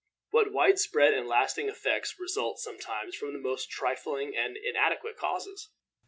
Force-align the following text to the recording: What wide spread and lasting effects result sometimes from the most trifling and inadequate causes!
What 0.31 0.51
wide 0.51 0.79
spread 0.79 1.13
and 1.13 1.27
lasting 1.27 1.69
effects 1.69 2.17
result 2.17 2.57
sometimes 2.57 3.15
from 3.15 3.33
the 3.33 3.39
most 3.39 3.69
trifling 3.69 4.35
and 4.35 4.57
inadequate 4.57 5.15
causes! 5.15 5.69